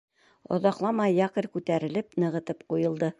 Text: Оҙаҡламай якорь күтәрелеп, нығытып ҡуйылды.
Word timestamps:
Оҙаҡламай 0.55 1.13
якорь 1.19 1.49
күтәрелеп, 1.59 2.21
нығытып 2.25 2.69
ҡуйылды. 2.75 3.09